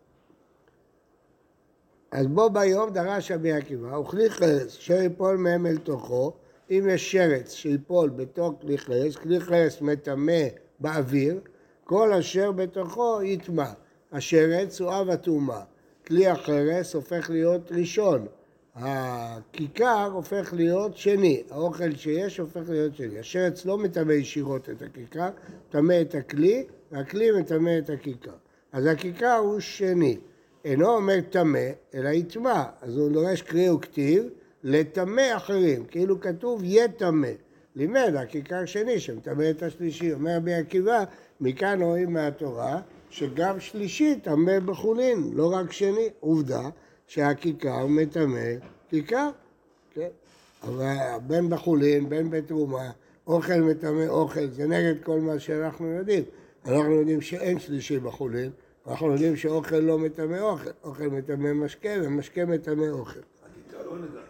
אז 2.13 2.27
בו 2.27 2.49
ביום 2.49 2.89
דרש 2.89 3.31
רבי 3.31 3.51
עקיבא, 3.51 3.97
וכלי 3.97 4.29
חרס, 4.29 4.73
שיפול 4.73 5.37
מהם 5.37 5.65
אל 5.65 5.77
תוכו, 5.77 6.33
אם 6.71 6.87
יש 6.89 7.11
שרץ 7.11 7.51
שיפול 7.51 8.09
בתוך 8.09 8.53
כלי 8.61 8.77
חרס, 8.77 9.15
כלי 9.15 9.39
חרס 9.39 9.81
מטמא 9.81 10.43
באוויר, 10.79 11.39
כל 11.83 12.13
אשר 12.13 12.51
בתוכו 12.51 13.23
יטמע. 13.23 13.71
השרץ 14.11 14.81
הוא 14.81 14.91
אב 14.91 15.09
הטומאה. 15.09 15.61
כלי 16.07 16.27
החרס 16.27 16.95
הופך 16.95 17.29
להיות 17.29 17.71
ראשון. 17.71 18.25
הכיכר 18.75 20.09
הופך 20.13 20.53
להיות 20.53 20.97
שני. 20.97 21.43
האוכל 21.49 21.95
שיש 21.95 22.37
הופך 22.37 22.69
להיות 22.69 22.95
שני. 22.95 23.19
השרץ 23.19 23.65
לא 23.65 23.77
מטמא 23.77 24.11
ישירות 24.11 24.69
את 24.69 24.81
הכיכר, 24.81 25.29
מטמא 25.69 26.01
את 26.01 26.15
הכלי, 26.15 26.63
והכלי 26.91 27.31
מטמא 27.31 27.77
את 27.77 27.89
הכיכר. 27.89 28.35
אז 28.71 28.85
הכיכר 28.85 29.35
הוא 29.35 29.59
שני. 29.59 30.17
אינו 30.65 30.95
אומר 30.95 31.21
טמא, 31.29 31.69
אלא 31.93 32.09
יטמע. 32.09 32.63
אז 32.81 32.97
הוא 32.97 33.11
דורש 33.11 33.41
קריא 33.41 33.71
וכתיב 33.71 34.23
לטמא 34.63 35.35
אחרים. 35.35 35.85
כאילו 35.85 36.19
כתוב 36.19 36.61
יטמא. 36.63 37.27
לימד 37.75 38.13
הכיכר 38.15 38.65
שני 38.65 38.99
שמטמא 38.99 39.49
את 39.49 39.63
השלישי. 39.63 40.13
אומר 40.13 40.37
רבי 40.37 40.53
עקיבא, 40.53 41.03
מכאן 41.41 41.81
רואים 41.81 42.13
מהתורה 42.13 42.81
שגם 43.09 43.59
שלישי 43.59 44.15
טמא 44.23 44.59
בחולין, 44.59 45.31
לא 45.33 45.53
רק 45.53 45.71
שני. 45.71 46.09
עובדה 46.19 46.61
שהכיכר 47.07 47.87
מטמא 47.87 48.53
כיכר. 48.89 49.29
כן. 49.93 50.07
אבל 50.63 50.95
בין 51.27 51.49
בחולין, 51.49 52.09
בין 52.09 52.29
בתרומה, 52.29 52.91
אוכל 53.27 53.57
מטמא 53.57 54.07
אוכל, 54.07 54.47
זה 54.47 54.67
נגד 54.67 55.03
כל 55.03 55.19
מה 55.19 55.39
שאנחנו 55.39 55.87
יודעים. 55.87 56.23
אנחנו 56.65 56.91
יודעים 56.91 57.21
שאין 57.21 57.59
שלישי 57.59 57.99
בחולין, 57.99 58.51
אנחנו 58.87 59.11
יודעים 59.11 59.35
שאוכל 59.35 59.75
לא 59.75 59.99
מטמא 59.99 60.39
אוכל, 60.39 60.69
אוכל 60.83 61.07
מטמא 61.07 61.53
משקה 61.53 61.89
ומשקה 62.03 62.45
מטמא 62.45 62.89
אוכל. 62.89 63.19
הכיכר 63.19 63.85
לא 63.87 63.99
נגע. 63.99 64.21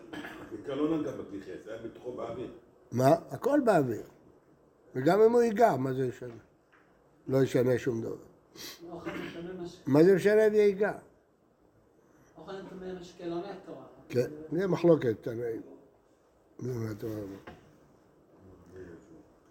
הכיכר 0.48 0.76
לא 0.76 0.98
נגע 0.98 1.12
בכלי 1.12 1.42
חס, 1.42 1.68
היה 1.68 1.78
בתוכו 1.78 2.12
באוויר. 2.12 2.52
מה? 2.92 3.16
הכל 3.32 3.60
באוויר. 3.66 4.04
וגם 4.96 5.22
אם 5.22 5.32
הוא 5.32 5.42
ייגע, 5.42 5.76
מה 5.76 5.94
זה 5.94 6.06
ישנה? 6.06 6.34
לא 7.28 7.44
ישנה 7.44 7.78
שום 7.78 8.02
דבר. 8.02 8.16
אוכל 8.92 9.10
מטמא 9.10 9.64
משקה. 9.64 9.92
מה 9.92 10.04
זה 10.04 10.16
משנה 10.16 10.48
אם 10.48 10.54
ייגע? 10.54 10.94
אוכל 12.38 12.52
מטמא 12.52 13.00
משקה 13.02 13.26
לא 13.26 13.36
מהתורה. 13.36 13.86
כן, 14.10 14.30
זה 14.52 14.68
מחלוקת 14.68 15.16
תנאים. 15.22 15.62
זה 16.60 16.74
מהתורה 16.74 17.14
הזאת. 17.14 17.63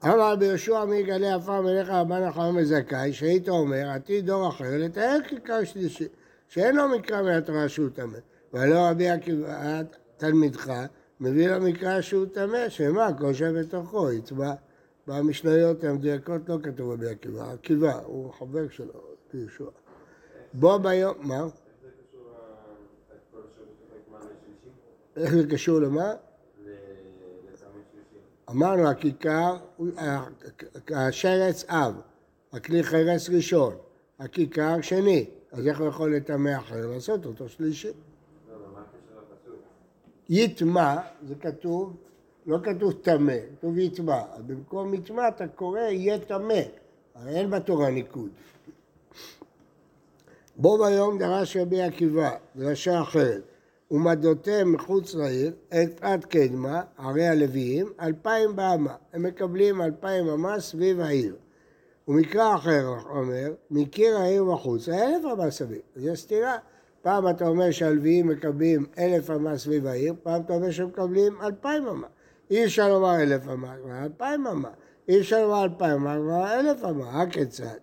אמר 0.04 0.32
רבי 0.32 0.44
יהושע 0.44 0.84
מי 0.84 0.96
יגלה 0.96 1.34
עפר 1.34 1.60
מלך 1.60 1.88
רבן 1.88 2.22
החמור 2.22 2.50
מזכאי, 2.52 3.12
שהיית 3.12 3.48
אומר, 3.48 3.88
עתיד 3.88 4.26
דור 4.26 4.48
אחר 4.48 4.64
לתאר 4.78 5.18
כיכר 5.28 5.64
שלישי, 5.64 6.08
שאין 6.48 6.76
לו 6.76 6.88
מקרא 6.88 7.22
מהתורה 7.22 7.68
שהוא 7.68 7.88
טמא. 7.94 8.18
ולא 8.52 8.78
רבי 8.90 9.08
עקיבא 9.08 9.82
תלמידך, 10.16 10.72
מביא 11.20 11.48
לו 11.48 11.60
מקרא 11.60 12.00
שהוא 12.00 12.26
טמא, 12.26 12.68
שמה 12.68 13.08
כל 13.18 13.34
שבתוכו 13.34 14.12
יצבע. 14.12 14.54
במשניות 15.06 15.84
המדויקות 15.84 16.48
לא 16.48 16.56
כתוב 16.62 16.90
רבי 16.92 17.08
עקיבא, 17.08 17.52
עקיבא, 17.52 18.00
הוא 18.04 18.32
חבר 18.32 18.68
שלו, 18.70 18.86
רבי 18.94 19.38
יהושע. 19.40 19.64
בוא 20.52 20.78
ביום, 20.78 21.14
מה? 21.20 21.36
איך 21.36 21.50
זה 21.82 21.88
קשור 22.08 22.30
ה- 22.30 23.14
כל 23.32 23.38
אשר 23.38 23.62
בתוך 23.62 24.12
מענה 24.12 24.24
שלישי? 24.44 24.70
איך 25.16 25.34
זה 25.34 25.54
קשור 25.54 25.78
למה? 25.80 26.04
ל- 26.04 26.14
לטעמי 27.52 27.82
שלישי. 27.92 28.18
אמרנו, 28.52 28.88
הכיכר, 28.88 29.56
השרץ 30.94 31.64
אב, 31.68 31.94
הכלי 32.52 32.82
חרס 32.82 33.30
ראשון, 33.30 33.74
הכיכר 34.18 34.80
שני, 34.80 35.26
אז 35.52 35.66
איך 35.66 35.80
הוא 35.80 35.88
יכול 35.88 36.16
לטמא 36.16 36.56
אחר? 36.58 36.86
לעשות 36.86 37.26
אותו 37.26 37.48
שלישי. 37.48 37.88
יטמע, 40.28 40.96
זה 41.28 41.34
כתוב, 41.34 41.96
לא 42.46 42.58
כתוב 42.62 42.92
טמא, 42.92 43.36
כתוב 43.58 43.78
יטמע. 43.78 44.22
במקום 44.46 44.94
יטמע 44.94 45.28
אתה 45.28 45.48
קורא 45.48 45.80
יהיה 45.80 46.18
טמא. 46.18 46.60
הרי 47.14 47.34
אין 47.34 47.50
בתורה 47.50 47.90
ניקוד. 47.90 48.30
בו 50.56 50.78
ביום 50.78 51.18
דרש 51.18 51.56
רבי 51.56 51.82
עקיבא, 51.82 52.30
דרשה 52.56 53.02
אחרת, 53.02 53.42
ומדותם 53.92 54.72
מחוץ 54.72 55.14
לעיר, 55.14 55.52
את 55.68 56.00
עד 56.00 56.24
קדמה, 56.24 56.82
ערי 56.98 57.26
הלוויים, 57.26 57.92
אלפיים 58.00 58.56
באמה. 58.56 58.94
הם 59.12 59.22
מקבלים 59.22 59.82
אלפיים 59.82 60.28
אמה 60.28 60.60
סביב 60.60 61.00
העיר. 61.00 61.36
ומקרא 62.08 62.54
אחר 62.54 62.86
אומר, 63.10 63.52
מקיר 63.70 64.16
העיר 64.16 64.44
בחוץ, 64.44 64.88
אלף 64.88 65.24
אמה 65.32 65.50
סביב. 65.50 65.80
יש 65.96 66.20
סתירה. 66.20 66.56
פעם 67.02 67.28
אתה 67.28 67.46
אומר 67.46 67.70
שהלוויים 67.70 68.28
מקבלים 68.28 68.86
אלף 68.98 69.30
אמה 69.30 69.58
סביב 69.58 69.86
העיר, 69.86 70.14
פעם 70.22 70.42
אתה 70.42 70.52
אומר 70.52 70.70
שהם 70.70 70.86
מקבלים 70.86 71.36
אלפיים 71.42 71.86
אמה. 71.86 72.06
אי 72.50 72.64
אפשר 72.64 72.88
לומר 72.88 73.22
אלף 73.22 73.48
אמה, 73.48 73.74
כבר 73.82 74.04
אלפיים 74.04 74.46
אמה. 74.46 74.70
אי 75.08 75.20
אפשר 75.20 75.42
לומר 75.42 75.64
אלפיים 75.64 76.06
אמה, 76.06 76.16
כבר 76.16 76.60
אלף 76.60 76.84
אמה. 76.84 77.22
הכיצד? 77.22 77.78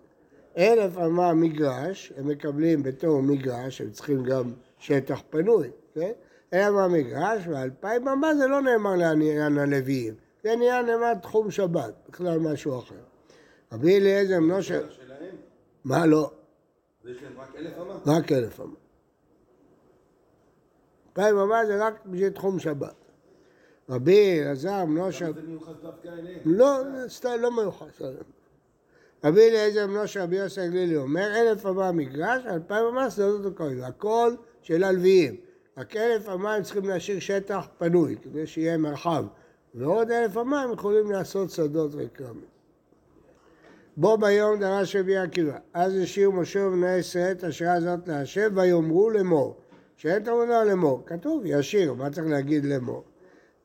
אלף 0.58 0.98
אמה 0.98 1.34
מגרש, 1.34 2.12
הם 2.16 2.28
מקבלים 2.28 2.82
בתור 2.82 3.22
מגרש, 3.22 3.80
הם 3.80 3.90
צריכים 3.90 4.24
גם 4.24 4.52
שטח 4.80 5.20
פנוי, 5.30 5.70
כן? 5.94 6.12
אלף 6.52 6.68
אמה 6.68 6.88
מגרש, 6.88 7.46
ואלפיים 7.46 8.08
אמה 8.08 8.34
זה 8.34 8.46
לא 8.46 8.62
נאמר 8.62 8.96
לעניין 8.96 9.58
הלוויים. 9.58 10.14
זה 10.44 10.56
נהיה 10.56 10.82
נאמר 10.82 11.14
תחום 11.14 11.50
שבת, 11.50 11.94
בכלל 12.08 12.38
משהו 12.38 12.78
אחר. 12.78 12.94
רבי 13.72 13.96
אליעזר 13.96 14.40
מנושה, 14.40 14.80
זה 14.80 14.90
שלהם, 14.90 15.36
מה 15.84 16.06
לא? 16.06 16.30
יש 17.04 17.22
להם 17.22 17.32
רק 17.40 17.56
אלף 17.56 17.72
אמה. 17.78 17.98
רק 18.06 18.32
אלף 18.32 18.60
אמה. 18.60 18.74
אלפיים 21.08 21.36
אמה 21.36 21.66
זה 21.66 21.86
רק 21.86 22.06
בשביל 22.06 22.30
תחום 22.30 22.58
שבת. 22.58 22.94
רבי 23.88 24.40
אלעזר 24.40 24.84
מנושה, 24.84 25.24
למה 25.24 25.34
זה 25.34 25.42
מיוחד 25.42 25.72
דווקא 25.82 26.08
אליהם? 26.08 26.40
לא, 26.44 26.76
סתם 27.08 27.30
לא 27.40 27.56
מיוחס. 27.56 28.02
רבי 29.24 29.48
אליעזר 29.48 29.86
מנושה 29.86 30.22
רבי 30.22 30.36
יוסי 30.36 30.60
הגלילי 30.60 30.96
אומר, 30.96 31.40
אלף 31.40 31.66
אמה 31.66 31.92
מגרש, 31.92 32.46
אלפיים 32.46 32.84
אמה 32.84 33.10
שדות 33.10 33.52
הקודש. 33.54 33.78
הכל 33.82 34.34
של 34.62 34.84
הלוויים. 34.84 35.36
רק 35.78 35.96
אלף 35.96 36.28
הם 36.28 36.62
צריכים 36.62 36.84
להשאיר 36.84 37.20
שטח 37.20 37.66
פנוי, 37.78 38.16
כדי 38.22 38.46
שיהיה 38.46 38.76
מרחב. 38.76 39.24
ועוד 39.74 40.10
אלף 40.10 40.36
הם 40.36 40.72
יכולים 40.72 41.10
לעשות 41.10 41.50
שדות 41.50 41.90
וכרמים. 41.94 42.50
בו 43.96 44.18
ביום 44.18 44.60
דרש 44.60 44.96
רבי 44.96 45.16
עקיבא, 45.16 45.58
אז 45.74 45.96
השאיר 45.96 46.30
משה 46.30 46.60
ובני 46.60 46.96
ישראל 46.96 47.32
את 47.32 47.44
השעה 47.44 47.74
הזאת 47.74 48.08
להשם, 48.08 48.48
ויאמרו 48.54 49.10
לאמור. 49.10 49.56
שאין 49.96 50.22
תמונה 50.22 50.64
לאמור. 50.64 51.02
כתוב, 51.06 51.42
ישיר, 51.44 51.94
מה 51.94 52.10
צריך 52.10 52.26
להגיד 52.26 52.64
לאמור? 52.64 53.04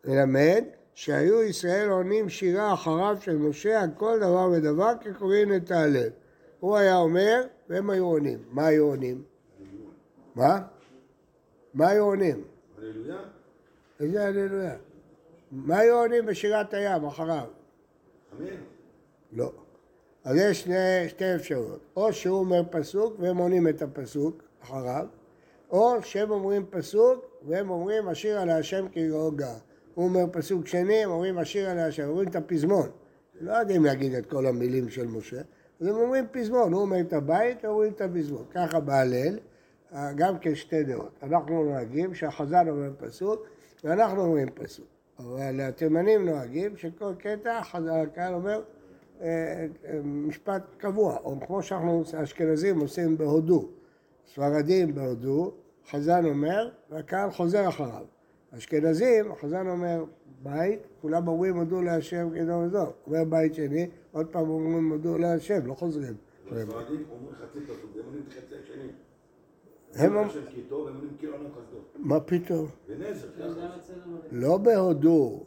ללמד 0.03 0.63
שהיו 0.93 1.43
ישראל 1.43 1.89
עונים 1.89 2.29
שירה 2.29 2.73
אחריו 2.73 3.17
של 3.21 3.37
משה 3.37 3.81
על 3.81 3.89
כל 3.97 4.17
דבר 4.19 4.49
ודבר 4.53 4.91
כקוראים 5.01 5.53
את 5.53 5.71
ההלל. 5.71 6.09
הוא 6.59 6.77
היה 6.77 6.97
אומר, 6.97 7.41
והם 7.69 7.89
היו 7.89 8.05
עונים. 8.05 8.39
מה 8.51 8.65
היו 8.65 8.85
עונים? 8.85 9.23
מה? 10.35 10.61
מה 11.75 11.89
היו 11.89 12.03
עונים? 12.03 12.43
הללויה. 12.77 13.17
איזה 13.99 14.25
הללויה? 14.25 14.75
מה 15.51 15.77
היו 15.77 15.95
עונים 15.95 16.25
בשירת 16.25 16.73
הים 16.73 17.05
אחריו? 17.05 17.47
אמן. 18.39 18.47
לא. 19.33 19.51
אז 20.23 20.37
יש 20.37 20.61
שני, 20.61 21.09
שתי 21.09 21.35
אפשרויות. 21.35 21.79
או 21.95 22.13
שהוא 22.13 22.39
אומר 22.39 22.61
פסוק 22.71 23.15
והם 23.19 23.37
עונים 23.37 23.67
את 23.67 23.81
הפסוק 23.81 24.43
אחריו, 24.63 25.05
או 25.69 26.03
שהם 26.03 26.31
אומרים 26.31 26.65
פסוק 26.69 27.25
והם 27.47 27.69
אומרים 27.69 28.07
השיר 28.07 28.39
על 28.39 28.49
השם 28.49 28.85
כגאו 28.91 29.31
גאה. 29.31 29.57
הוא 29.95 30.05
אומר 30.05 30.25
פסוק 30.31 30.67
שני, 30.67 31.03
הם 31.03 31.11
אומרים 31.11 31.37
השיר 31.37 31.69
על 31.69 31.79
השם, 31.79 32.07
אומרים 32.07 32.27
את 32.27 32.35
הפזמון. 32.35 32.89
לא 33.41 33.53
יודעים 33.53 33.85
להגיד 33.85 34.13
את 34.13 34.25
כל 34.25 34.45
המילים 34.45 34.89
של 34.89 35.07
משה, 35.07 35.41
אז 35.81 35.87
הם 35.87 35.95
אומרים 35.95 36.25
פזמון, 36.31 36.73
הוא 36.73 36.81
אומר 36.81 36.99
את 36.99 37.13
הבית, 37.13 37.65
הם 37.65 37.69
אומרים 37.69 37.91
את 37.91 38.01
הפזמון. 38.01 38.45
ככה 38.51 38.79
בהלל, 38.79 39.39
גם 40.15 40.39
כן 40.39 40.55
שתי 40.55 40.83
דעות. 40.83 41.19
אנחנו 41.23 41.63
נוהגים 41.63 42.13
שהחזן 42.13 42.69
אומר 42.69 42.89
פסוק 42.97 43.47
ואנחנו 43.83 44.21
אומרים 44.21 44.49
פסוק. 44.53 44.85
אבל 45.19 45.61
התימנים 45.61 46.25
נוהגים 46.25 46.77
שכל 46.77 47.13
קטע, 47.17 47.63
חז"ל 47.63 47.89
הקהל 47.89 48.33
אומר, 48.33 48.61
אה, 49.21 49.27
אה, 49.85 49.99
משפט 50.03 50.63
קבוע, 50.77 51.17
או 51.17 51.39
כמו 51.47 51.63
שאנחנו 51.63 52.03
האשכנזים 52.13 52.79
עושים 52.79 53.17
בהודו, 53.17 53.69
ספרדים 54.27 54.95
בהודו, 54.95 55.51
חזן 55.89 56.25
אומר, 56.25 56.69
והקהל 56.89 57.31
חוזר 57.31 57.69
אחריו. 57.69 58.05
אשכנזים, 58.57 59.31
החזן 59.31 59.67
אומר 59.67 60.03
בית, 60.43 60.79
כולם 61.01 61.27
אומרים 61.27 61.55
הודו 61.57 61.81
להשם 61.81 62.29
כדור 62.35 62.57
וזו. 62.57 62.85
אומר 63.07 63.23
בית 63.23 63.53
שני, 63.53 63.89
עוד 64.11 64.27
פעם 64.27 64.49
אומרים 64.49 64.91
הודו 64.91 65.17
להשם, 65.17 65.65
לא 65.67 65.73
חוזרים. 65.73 66.13
הספרדים 66.45 67.03
אומרים 67.11 67.35
חצי 67.35 67.59
פסוק, 67.59 67.95
והם 67.95 68.05
אומרים 68.05 68.23
חצי 68.29 68.55
השני. 68.63 68.87
הם 69.95 70.17
חסדו. 71.51 71.77
מה 71.95 72.19
פתאום? 72.19 72.67
לא 74.31 74.57
בהודו. 74.57 75.43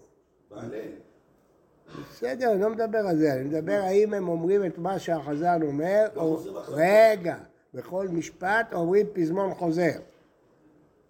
בסדר, 2.10 2.52
אני 2.52 2.60
לא 2.60 2.70
מדבר 2.70 2.98
על 2.98 3.16
זה, 3.16 3.32
אני 3.32 3.44
מדבר 3.44 3.80
האם 3.84 4.14
הם 4.14 4.28
אומרים 4.28 4.64
את 4.66 4.78
מה 4.78 4.98
שהחזן 4.98 5.62
אומר, 5.62 6.06
לא 6.16 6.20
או... 6.20 6.40
רגע, 6.68 7.36
בכל 7.74 8.08
משפט 8.08 8.72
אומרים 8.72 9.06
פזמון 9.12 9.54
חוזר. 9.54 10.00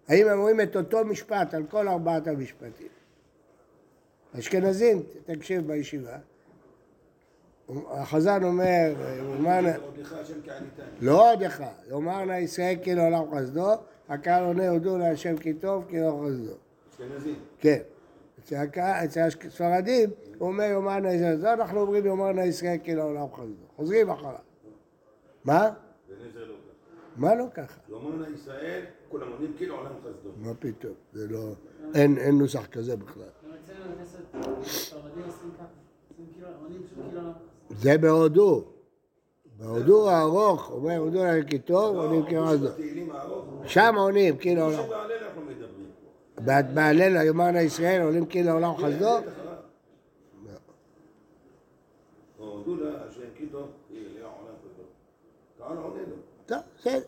האם 0.07 0.27
הם 0.27 0.37
אומרים 0.37 0.61
את 0.61 0.75
אותו 0.75 1.05
משפט 1.05 1.53
על 1.53 1.63
כל 1.69 1.87
ארבעת 1.87 2.27
המשפטים? 2.27 2.87
אשכנזים, 4.39 5.03
תקשיב 5.25 5.67
בישיבה, 5.67 6.17
החזן 7.89 8.43
אומר. 8.43 8.93
לא 11.01 11.31
עוד 11.31 11.41
אחד, 11.43 11.65
יאמר 11.89 12.25
נא 12.25 12.33
ישראל 12.33 12.75
כי 12.83 12.95
לעולם 12.95 13.23
חסדו, 13.35 13.71
הקהל 14.09 14.43
עונה 14.43 14.69
הודו 14.69 14.97
להשם 14.97 15.37
כי 15.37 15.53
טוב 15.53 15.85
כי 15.89 15.99
לא 15.99 16.25
חסדו. 16.25 16.53
אשכנזים. 16.93 17.35
כן. 17.59 17.79
אצל 18.75 19.19
הספרדים 19.21 20.09
הוא 20.37 20.47
אומר 20.47 20.63
יאמר 20.63 20.99
נא 20.99 21.07
ישראל, 21.07 21.37
זה 21.37 21.53
אנחנו 21.53 21.81
אומרים 21.81 22.05
יאמר 22.05 22.31
נא 22.31 22.41
ישראל 22.41 22.77
כי 22.83 22.95
לעולם 22.95 23.27
חסדו. 23.33 23.65
חוזרים 23.75 24.09
אחריו. 24.09 24.33
מה? 25.43 25.69
לא. 26.35 26.55
מה 27.15 27.35
לא 27.35 27.45
ככה? 27.53 27.79
יאמר 27.89 28.15
נא 28.15 28.35
ישראל, 28.35 28.85
כולם 29.09 29.31
עונים 29.31 29.53
כאילו 29.57 29.75
עולם 29.75 29.91
חסדו. 29.99 30.29
מה 30.37 30.53
פתאום? 30.53 30.93
זה 31.13 31.27
לא... 31.27 31.53
אין, 31.95 32.37
נוסח 32.37 32.65
כזה 32.65 32.97
בכלל. 32.97 33.23
אצלנו 33.23 33.95
בכנסת, 33.95 34.19
ספרדים 34.63 35.23
עושים 35.25 35.51
ככה. 35.57 35.65
עושים 36.17 36.25
כאילו, 36.33 37.23
לא... 37.23 37.31
זה 37.69 37.97
בהודו. 37.97 38.63
בהודו 39.59 40.09
הארוך 40.09 40.71
אומר 40.71 40.97
הודו 40.97 41.23
להשם 41.23 41.43
כי 41.43 41.59
טוב, 41.59 41.95
עונים 41.95 42.25
כי 42.25 42.35
חסדו. 42.47 42.67
בתהילים 42.67 43.11
הארוך. 43.11 43.45
שם 43.65 43.95
עונים 43.97 44.37
לעולם 44.55 44.79
עכשיו 44.79 44.89
בהלל 44.89 45.23
אנחנו 45.23 45.41
מדברים. 45.41 45.89
בה- 46.45 46.61
בהלל 46.73 47.25
יאמר 47.27 47.51
נא 47.51 47.57
ישראל 47.59 48.01
עולים 48.01 48.25
יהיה 48.25 48.53
עולם 48.53 48.77
חסדו. 48.77 49.17
טוב, 56.45 56.57
בסדר. 56.79 56.99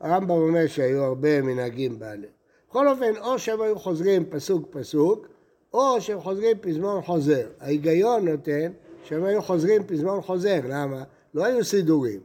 הרמב"ם 0.00 0.30
אומר 0.30 0.66
שהיו 0.66 1.04
הרבה 1.04 1.42
מנהגים 1.42 1.98
בעלי. 1.98 2.26
בכל 2.70 2.88
אופן, 2.88 3.16
או 3.20 3.38
שהם 3.38 3.60
היו 3.60 3.78
חוזרים 3.78 4.24
פסוק 4.30 4.66
פסוק, 4.70 5.26
או 5.74 6.00
שהם 6.00 6.20
חוזרים 6.20 6.58
פזמון 6.60 7.02
חוזר. 7.02 7.46
ההיגיון 7.60 8.28
נותן 8.28 8.72
שהם 9.06 9.24
היו 9.24 9.42
חוזרים 9.42 9.84
פזמון 9.86 10.22
חוזר, 10.22 10.60
למה? 10.68 11.04
לא 11.34 11.44
היו 11.44 11.64
סידורים. 11.64 12.20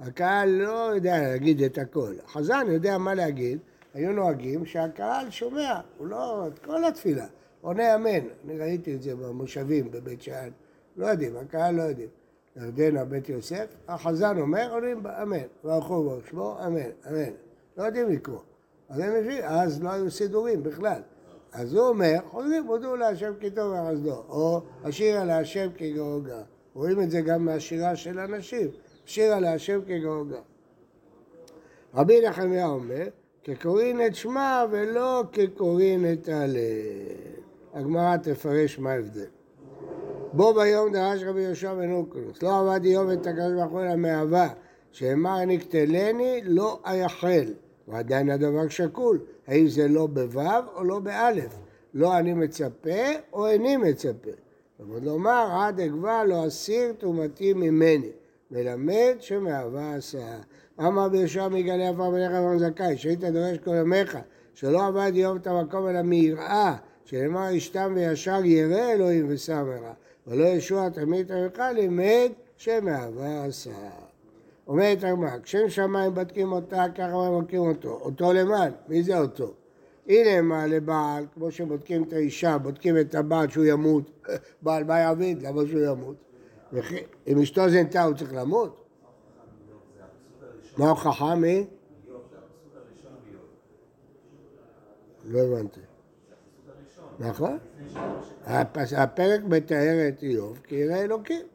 הקהל 0.00 0.48
לא 0.48 0.90
יודע 0.94 1.22
להגיד 1.22 1.62
את 1.62 1.78
הכל. 1.78 2.14
החזן 2.24 2.66
יודע 2.68 2.98
מה 2.98 3.14
להגיד, 3.14 3.58
היו 3.94 4.12
נוהגים 4.12 4.66
שהקהל 4.66 5.30
שומע, 5.30 5.80
הוא 5.98 6.06
לא, 6.06 6.46
את 6.48 6.58
כל 6.58 6.84
התפילה, 6.84 7.26
עונה 7.60 7.94
אמן. 7.94 8.26
אני 8.44 8.58
ראיתי 8.58 8.94
את 8.94 9.02
זה 9.02 9.14
במושבים 9.14 9.90
בבית 9.90 10.22
שאן, 10.22 10.48
לא 10.96 11.06
יודעים, 11.06 11.36
הקהל 11.36 11.74
לא 11.74 11.82
יודעים. 11.82 12.08
ירדנה 12.56 13.04
בית 13.04 13.28
יוסף, 13.28 13.66
החזן 13.88 14.38
אומר, 14.38 14.74
עונים 14.74 15.06
אמן, 15.06 15.46
והלכו 15.64 16.02
בו 16.02 16.18
שמו, 16.30 16.58
אמן, 16.66 16.90
אמן. 17.10 17.32
לא 17.76 17.82
יודעים 17.82 18.08
לקרוא. 18.08 18.40
אז 18.88 19.02
אז 19.42 19.82
לא 19.82 19.90
היו 19.90 20.10
סידורים 20.10 20.62
בכלל. 20.62 21.00
אז 21.52 21.74
הוא 21.74 21.88
אומר, 21.88 22.18
חוזרים, 22.30 22.66
הודו 22.66 22.96
להשם 22.96 23.32
כי 23.40 23.50
טוב 23.50 23.72
וחסדו, 23.72 24.22
או 24.28 24.60
השירה 24.84 25.24
להשם 25.24 25.68
כי 25.76 25.92
גאוגה. 25.92 26.42
רואים 26.74 27.00
את 27.02 27.10
זה 27.10 27.20
גם 27.20 27.44
מהשירה 27.44 27.96
של 27.96 28.18
הנשים, 28.18 28.68
שירה 29.06 29.40
להשם 29.40 29.80
כי 29.86 29.98
גאוגה. 30.00 30.40
רבי 31.94 32.28
נחמיה 32.28 32.66
אומר, 32.66 33.04
כקוראים 33.44 34.00
את 34.06 34.14
שמה 34.14 34.64
ולא 34.70 35.24
כקוראים 35.32 36.06
את 36.12 36.28
הלל. 36.28 36.56
הגמרא 37.74 38.16
תפרש 38.16 38.78
מה 38.78 38.90
ההבדל. 38.90 39.24
בו 40.32 40.54
ביום 40.54 40.92
דרש 40.92 41.22
רבי 41.22 41.40
יהושע 41.40 41.74
בן 41.74 41.92
אוקולוס, 41.92 42.42
לא 42.42 42.60
עבד 42.60 42.84
איוב 42.84 43.10
את 43.10 43.26
הקדוש 43.26 43.52
ברוך 43.56 43.72
הוא 43.72 43.80
אלא 43.80 43.96
מאהבה, 43.96 44.48
שאמר 44.92 45.44
נקטלני 45.44 46.40
לא 46.44 46.80
אייחל, 46.84 47.44
ועדיין 47.92 48.30
הדבר 48.30 48.68
שקול, 48.68 49.18
האם 49.46 49.68
זה 49.68 49.88
לא 49.88 50.06
בו' 50.06 50.40
או 50.74 50.84
לא 50.84 50.98
באלף, 50.98 51.58
לא 51.94 52.18
אני 52.18 52.34
מצפה 52.34 53.10
או 53.32 53.48
איני 53.48 53.76
מצפה. 53.76 54.30
ועוד 54.80 55.04
לומר 55.04 55.48
עד 55.60 55.80
אגבה 55.80 56.24
לא 56.24 56.46
אסיר 56.46 56.92
תרומתי 56.98 57.52
ממני, 57.52 58.10
מלמד 58.50 59.14
שמאהבה 59.20 59.94
עשה. 59.94 60.38
אמר 60.80 61.04
רבי 61.04 61.18
יהושע 61.18 61.48
מגלי 61.48 61.86
עפר 61.86 62.10
בניך 62.10 62.30
אברהם 62.30 62.58
זכאי, 62.58 62.96
שהיית 62.96 63.24
דורש 63.24 63.58
כל 63.58 63.74
ימיך, 63.74 64.18
שלא 64.54 64.86
עבד 64.86 65.12
איוב 65.14 65.36
את 65.36 65.46
המקום 65.46 65.88
אלא 65.88 66.02
מיראה, 66.02 66.76
שנאמר 67.04 67.50
ישתם 67.50 67.92
וישר 67.96 68.44
ירא 68.44 68.92
אלוהים 68.92 69.26
ושם 69.28 69.66
ולא 70.26 70.44
ישוע 70.44 70.88
תמיד 70.88 71.32
עמך 71.32 71.62
לימד 71.74 72.30
שמאהבה 72.56 73.44
עשה. 73.44 74.11
אומרת 74.66 75.04
הגמרא, 75.04 75.38
כשם 75.42 75.68
שמיים 75.68 76.14
בודקים 76.14 76.52
אותה, 76.52 76.84
ככה 76.94 77.30
בודקים 77.30 77.60
אותו. 77.60 77.88
אותו 77.88 78.32
למען, 78.32 78.72
מי 78.88 79.02
זה 79.02 79.18
אותו? 79.18 79.54
הנה 80.08 80.42
מה 80.42 80.66
לבעל, 80.66 81.26
כמו 81.34 81.50
שבודקים 81.50 82.02
את 82.02 82.12
האישה, 82.12 82.58
בודקים 82.58 82.98
את 82.98 83.14
הבעל 83.14 83.50
שהוא 83.50 83.64
ימות, 83.64 84.28
בעל 84.62 84.84
מה 84.84 84.98
יעביד, 84.98 85.42
למה 85.42 85.62
שהוא 85.66 85.80
ימות? 85.80 86.16
אם 87.26 87.40
אשתו 87.42 87.70
זנתה 87.70 88.02
הוא 88.02 88.14
צריך 88.14 88.34
למות? 88.34 88.84
מה 90.78 90.86
ההוכחה 90.86 91.34
מי? 91.34 91.66
לא 95.24 95.40
הבנתי. 95.40 95.80
נכון? 97.18 97.58
הפרק 98.96 99.40
מתאר 99.44 100.08
את 100.08 100.22
איוב 100.22 100.58
כירא 100.64 100.96
אלוקים. 100.96 101.51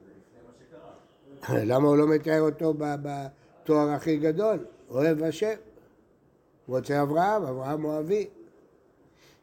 למה 1.69 1.87
הוא 1.87 1.97
לא 1.97 2.07
מתאר 2.07 2.41
אותו 2.41 2.73
בתואר 2.77 3.89
הכי 3.89 4.17
גדול? 4.17 4.65
אוהב 4.89 5.23
השם. 5.23 5.55
הוא 6.65 6.77
רוצה 6.77 7.01
אברהם, 7.01 7.43
אברהם 7.43 7.81
הוא 7.81 7.99
אבי. 7.99 8.29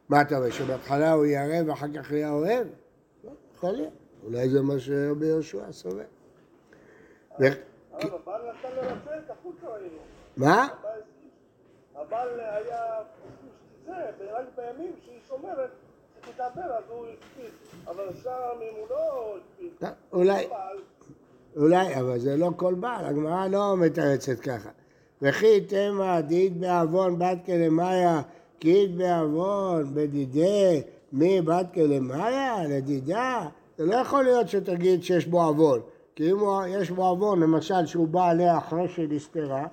מה 0.09 0.21
אתה 0.21 0.37
אומר, 0.37 0.49
שבהתחלה 0.49 1.11
הוא 1.11 1.25
ירא 1.25 1.63
ואחר 1.67 1.87
כך 1.95 2.11
יהיה 2.11 2.31
אוהב? 2.31 2.67
לא, 3.23 3.31
יכול 3.55 3.71
להיות. 3.71 3.93
אולי 4.23 4.49
זה 4.49 4.61
מה 4.61 4.79
שרבי 4.79 5.25
יהושע 5.25 5.71
סובר. 5.71 6.03
ראינו. 9.63 9.97
מה? 10.37 10.67
הבעל 11.95 12.39
היה 12.39 12.83
זה, 13.85 13.93
רק 14.31 14.45
בימים 14.55 14.93
שהיא 15.05 15.19
שומרת, 15.27 15.69
שתתאבל 16.21 16.71
אז 16.71 16.83
הוא 16.89 17.05
הקפיד. 17.05 17.51
אבל 17.87 18.13
שם 18.23 18.31
אם 18.61 18.75
הוא 18.79 18.87
לא 18.89 19.37
הקפיד, 19.37 19.71
טוב, 19.79 19.89
אולי, 20.13 20.47
אולי, 21.55 21.99
אבל 21.99 22.19
זה 22.19 22.37
לא 22.37 22.51
כל 22.55 22.73
בעל, 22.73 23.05
הגמרא 23.05 23.47
לא 23.47 23.77
מתרצת 23.77 24.39
ככה. 24.39 24.69
וכי 25.21 25.61
תמה 25.61 26.21
דאית 26.21 26.57
בעוון 26.57 27.19
בת 27.19 27.37
כלמיה, 27.45 28.21
כי 28.59 28.73
אית 28.73 28.95
בעוון 28.95 29.91
בדידי, 29.93 30.81
מי 31.13 31.41
בת 31.41 31.65
כלמיה? 31.73 32.55
לדידה? 32.69 33.47
זה 33.77 33.85
לא 33.85 33.95
יכול 33.95 34.23
להיות 34.23 34.49
שתגיד 34.49 35.03
שיש 35.03 35.25
בו 35.25 35.43
עוון. 35.43 35.79
כי 36.15 36.31
אם 36.31 36.37
יש 36.67 36.91
בו 36.91 37.05
עוון, 37.05 37.39
למשל 37.39 37.85
שהוא 37.85 38.07
בא 38.07 38.29
עליה 38.29 38.57
אחרי 38.57 38.87
שהיא 38.87 39.07
נסתרה, 39.09 39.67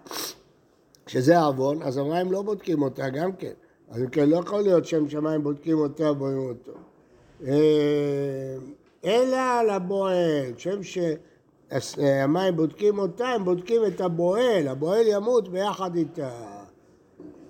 שזה 1.07 1.40
עוון, 1.40 1.83
אז 1.83 1.99
המים 1.99 2.33
לא 2.33 2.42
בודקים 2.42 2.83
אותה 2.83 3.09
גם 3.09 3.33
כן. 3.33 3.53
אז 3.90 4.03
אם 4.03 4.09
כן, 4.09 4.29
לא 4.29 4.37
יכול 4.37 4.62
להיות 4.62 4.85
שם 4.85 5.09
שמיים 5.09 5.42
בודקים 5.42 5.79
אותה 5.79 6.11
ובואים 6.11 6.38
אותו. 6.38 6.73
אה, 7.47 8.57
אלא 9.05 9.37
על 9.37 9.71
הבועל, 9.71 10.53
שם 10.57 10.83
שהמים 11.80 12.56
בודקים 12.56 12.98
אותה, 12.98 13.28
הם 13.28 13.44
בודקים 13.44 13.82
את 13.87 14.00
הבועל, 14.00 14.68
הבועל 14.68 15.06
ימות 15.06 15.48
ביחד 15.48 15.96
איתה. 15.96 16.30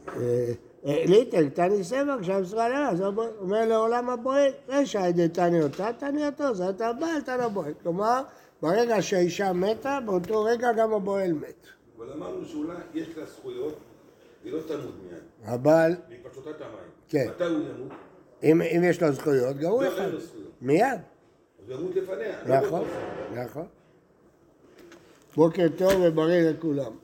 אה, 0.08 0.52
אה, 0.86 1.04
ליטל, 1.06 1.48
תני 1.48 1.84
סבק, 1.84 2.22
שם 2.22 2.42
ישראל 2.42 2.72
אז 2.72 3.00
הוא 3.00 3.24
אומר 3.40 3.66
לעולם 3.66 4.10
הבועל, 4.10 4.50
רשע 4.68 5.08
ידי 5.08 5.28
תני 5.28 5.62
אותה, 5.62 5.90
תני 5.98 6.26
אותו, 6.26 6.54
זאת 6.54 6.80
הבעל, 6.80 7.20
תן 7.20 7.40
הבועל. 7.40 7.72
כלומר, 7.82 8.22
ברגע 8.62 9.02
שהאישה 9.02 9.52
מתה, 9.52 9.98
באותו 10.06 10.44
רגע 10.44 10.72
גם 10.72 10.92
הבועל 10.92 11.32
מת. 11.32 11.66
אבל 11.98 12.12
אמרנו 12.12 12.44
שאולי 12.44 12.76
יש 12.94 13.08
לה 13.16 13.24
זכויות, 13.26 13.74
היא 14.44 14.52
לא 14.52 14.60
תמות 14.60 14.94
מיד. 15.10 15.22
הבעל, 15.44 15.96
בהתפשטות 16.08 16.60
המים. 16.60 16.76
כן. 17.08 17.26
מתי 17.28 17.44
הוא 17.44 17.52
ימות? 17.52 17.92
אם, 18.42 18.82
יש 18.84 19.02
לו 19.02 19.12
זכויות, 19.12 19.56
גם 19.56 19.70
הוא 19.70 19.82
לא, 19.82 19.88
יכול. 19.88 20.18
מיד. 20.60 20.84
אז 20.86 21.70
הוא 21.70 21.78
ימות 21.80 21.96
לפניה. 21.96 22.36
לא 22.46 22.60
נכון. 22.60 22.84
נכון. 23.34 23.66
בוקר 25.36 25.66
טוב 25.78 25.92
ובריא 26.02 26.50
לכולם. 26.50 27.01